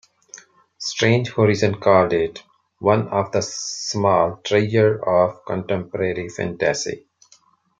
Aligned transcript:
Strange 0.79 1.29
Horizons 1.35 1.75
called 1.79 2.11
it 2.11 2.41
"one 2.79 3.07
of 3.09 3.31
the 3.31 3.41
small 3.43 4.37
treasures 4.43 4.99
of 5.05 5.45
contemporary 5.45 6.27
fantasy". 6.27 7.05